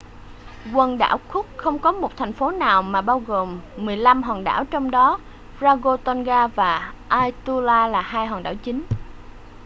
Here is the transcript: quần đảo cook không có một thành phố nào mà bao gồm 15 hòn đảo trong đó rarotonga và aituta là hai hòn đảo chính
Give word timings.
quần 0.73 0.97
đảo 0.97 1.17
cook 1.31 1.45
không 1.57 1.79
có 1.79 1.91
một 1.91 2.11
thành 2.17 2.33
phố 2.33 2.51
nào 2.51 2.81
mà 2.83 3.01
bao 3.01 3.19
gồm 3.19 3.59
15 3.77 4.23
hòn 4.23 4.43
đảo 4.43 4.65
trong 4.65 4.91
đó 4.91 5.19
rarotonga 5.61 6.47
và 6.47 6.93
aituta 7.07 7.87
là 7.87 8.01
hai 8.01 8.27
hòn 8.27 8.43
đảo 8.43 8.53
chính 8.55 8.83